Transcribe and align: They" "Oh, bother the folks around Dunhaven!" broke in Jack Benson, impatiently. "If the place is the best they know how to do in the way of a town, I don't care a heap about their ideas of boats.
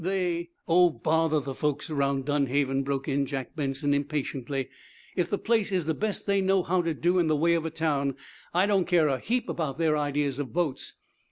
They" 0.03 0.49
"Oh, 0.67 0.89
bother 0.89 1.39
the 1.39 1.53
folks 1.53 1.91
around 1.91 2.25
Dunhaven!" 2.25 2.81
broke 2.81 3.07
in 3.07 3.27
Jack 3.27 3.55
Benson, 3.55 3.93
impatiently. 3.93 4.67
"If 5.15 5.29
the 5.29 5.37
place 5.37 5.71
is 5.71 5.85
the 5.85 5.93
best 5.93 6.25
they 6.25 6.41
know 6.41 6.63
how 6.63 6.81
to 6.81 6.95
do 6.95 7.19
in 7.19 7.27
the 7.27 7.35
way 7.37 7.53
of 7.53 7.67
a 7.67 7.69
town, 7.69 8.15
I 8.51 8.65
don't 8.65 8.87
care 8.87 9.09
a 9.09 9.19
heap 9.19 9.47
about 9.47 9.77
their 9.77 9.95
ideas 9.95 10.39
of 10.39 10.53
boats. 10.53 10.95